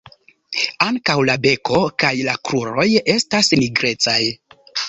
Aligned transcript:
Ankaŭ 0.85 1.17
la 1.31 1.35
beko 1.43 1.83
kaj 2.05 2.13
la 2.31 2.35
kruroj 2.49 2.89
estas 3.17 3.55
nigrecaj. 3.63 4.21